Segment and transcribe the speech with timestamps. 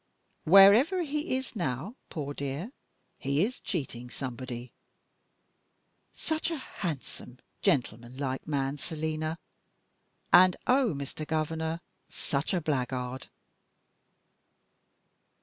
[0.45, 2.71] Wherever he is now, poor dear,
[3.19, 4.73] he is cheating somebody.
[6.15, 9.37] Such a handsome, gentleman like man, Selina!
[10.33, 11.27] And, oh, Mr.
[11.27, 13.27] Governor, such a blackguard!"